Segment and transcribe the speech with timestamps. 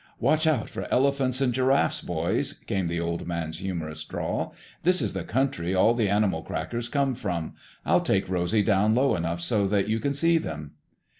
[0.19, 4.55] "Watch out for elephants and giraffes, boys," came the Old Man's humorous drawl.
[4.81, 7.53] "This is the country all the animal crackers come from.
[7.85, 10.71] I'll take Rosy down low enough so that you can see them."